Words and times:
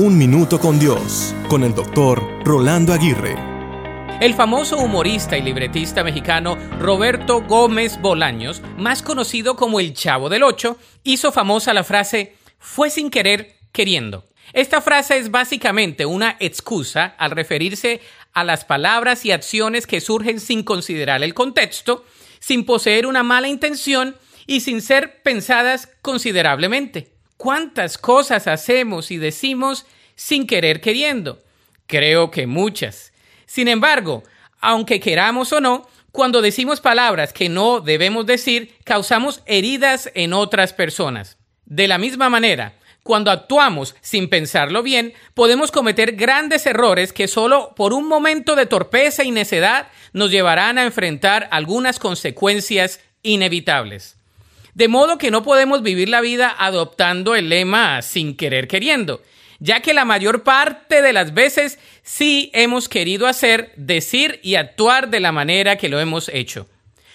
Un 0.00 0.16
Minuto 0.16 0.60
con 0.60 0.78
Dios, 0.78 1.34
con 1.48 1.64
el 1.64 1.74
doctor 1.74 2.22
Rolando 2.44 2.92
Aguirre. 2.92 3.34
El 4.20 4.32
famoso 4.32 4.78
humorista 4.78 5.36
y 5.36 5.42
libretista 5.42 6.04
mexicano 6.04 6.56
Roberto 6.78 7.42
Gómez 7.42 8.00
Bolaños, 8.00 8.62
más 8.76 9.02
conocido 9.02 9.56
como 9.56 9.80
el 9.80 9.94
Chavo 9.94 10.28
del 10.28 10.44
Ocho, 10.44 10.78
hizo 11.02 11.32
famosa 11.32 11.74
la 11.74 11.82
frase 11.82 12.36
fue 12.60 12.90
sin 12.90 13.10
querer 13.10 13.56
queriendo. 13.72 14.24
Esta 14.52 14.80
frase 14.80 15.18
es 15.18 15.32
básicamente 15.32 16.06
una 16.06 16.36
excusa 16.38 17.16
al 17.18 17.32
referirse 17.32 18.00
a 18.32 18.44
las 18.44 18.64
palabras 18.64 19.24
y 19.24 19.32
acciones 19.32 19.88
que 19.88 20.00
surgen 20.00 20.38
sin 20.38 20.62
considerar 20.62 21.24
el 21.24 21.34
contexto, 21.34 22.04
sin 22.38 22.64
poseer 22.64 23.04
una 23.04 23.24
mala 23.24 23.48
intención 23.48 24.14
y 24.46 24.60
sin 24.60 24.80
ser 24.80 25.22
pensadas 25.24 25.88
considerablemente. 26.02 27.17
¿Cuántas 27.38 27.98
cosas 27.98 28.48
hacemos 28.48 29.12
y 29.12 29.16
decimos 29.16 29.86
sin 30.16 30.44
querer 30.44 30.80
queriendo? 30.80 31.38
Creo 31.86 32.32
que 32.32 32.48
muchas. 32.48 33.12
Sin 33.46 33.68
embargo, 33.68 34.24
aunque 34.60 34.98
queramos 34.98 35.52
o 35.52 35.60
no, 35.60 35.88
cuando 36.10 36.42
decimos 36.42 36.80
palabras 36.80 37.32
que 37.32 37.48
no 37.48 37.80
debemos 37.80 38.26
decir, 38.26 38.74
causamos 38.82 39.40
heridas 39.46 40.10
en 40.14 40.32
otras 40.32 40.72
personas. 40.72 41.38
De 41.64 41.86
la 41.86 41.96
misma 41.96 42.28
manera, 42.28 42.74
cuando 43.04 43.30
actuamos 43.30 43.94
sin 44.00 44.28
pensarlo 44.28 44.82
bien, 44.82 45.14
podemos 45.34 45.70
cometer 45.70 46.16
grandes 46.16 46.66
errores 46.66 47.12
que 47.12 47.28
solo 47.28 47.72
por 47.76 47.92
un 47.92 48.08
momento 48.08 48.56
de 48.56 48.66
torpeza 48.66 49.22
y 49.22 49.30
necedad 49.30 49.86
nos 50.12 50.32
llevarán 50.32 50.76
a 50.76 50.84
enfrentar 50.84 51.46
algunas 51.52 52.00
consecuencias 52.00 52.98
inevitables. 53.22 54.17
De 54.74 54.88
modo 54.88 55.18
que 55.18 55.30
no 55.30 55.42
podemos 55.42 55.82
vivir 55.82 56.08
la 56.08 56.20
vida 56.20 56.54
adoptando 56.58 57.34
el 57.34 57.48
lema 57.48 58.02
sin 58.02 58.36
querer 58.36 58.68
queriendo, 58.68 59.22
ya 59.58 59.80
que 59.80 59.94
la 59.94 60.04
mayor 60.04 60.42
parte 60.42 61.02
de 61.02 61.12
las 61.12 61.34
veces 61.34 61.78
sí 62.02 62.50
hemos 62.54 62.88
querido 62.88 63.26
hacer, 63.26 63.72
decir 63.76 64.40
y 64.42 64.54
actuar 64.54 65.10
de 65.10 65.20
la 65.20 65.32
manera 65.32 65.76
que 65.76 65.88
lo 65.88 66.00
hemos 66.00 66.28
hecho. 66.28 66.68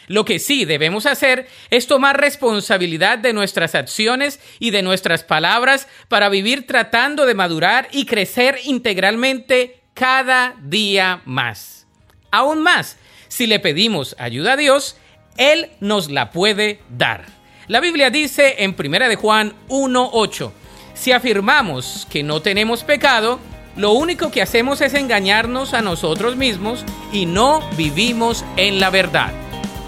Lo 0.08 0.25
que 0.25 0.39
sí 0.39 0.66
debemos 0.66 1.05
hacer 1.05 1.47
es 1.69 1.88
tomar 1.88 2.19
responsabilidad 2.19 3.17
de 3.17 3.33
nuestras 3.33 3.73
acciones 3.73 4.39
y 4.59 4.72
de 4.72 4.81
nuestras 4.81 5.23
palabras 5.23 5.88
para 6.09 6.30
vivir 6.30 6.67
tratando 6.67 7.25
de 7.25 7.36
madurar 7.36 7.88
y 7.92 8.05
crecer 8.05 8.59
integralmente 8.66 9.80
cada 9.94 10.55
día 10.61 11.22
más. 11.25 11.88
Aún 12.31 12.61
más, 12.61 12.97
si 13.27 13.47
le 13.47 13.59
pedimos 13.59 14.16
ayuda 14.20 14.53
a 14.53 14.58
Dios, 14.58 14.97
Él 15.38 15.70
nos 15.80 16.11
la 16.11 16.31
puede 16.31 16.80
dar. 16.89 17.42
La 17.67 17.80
Biblia 17.80 18.09
dice 18.09 18.64
en 18.64 18.75
1 18.78 19.08
de 19.08 19.16
Juan 19.16 19.53
1:8, 19.69 20.52
si 20.94 21.14
afirmamos 21.14 22.05
que 22.09 22.22
no 22.22 22.42
tenemos 22.42 22.83
pecado, 22.83 23.39
lo 23.78 23.94
único 23.94 24.31
que 24.31 24.42
hacemos 24.42 24.81
es 24.81 24.94
engañarnos 24.94 25.73
a 25.73 25.81
nosotros 25.81 26.36
mismos 26.36 26.83
y 27.14 27.25
no 27.25 27.61
vivimos 27.78 28.44
en 28.58 28.81
la 28.81 28.89
verdad. 28.89 29.31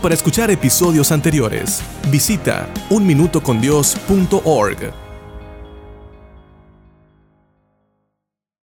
Para 0.01 0.15
escuchar 0.15 0.49
episodios 0.51 1.11
anteriores, 1.11 1.81
visita 2.09 2.69
unminutocondios.org. 2.89 5.04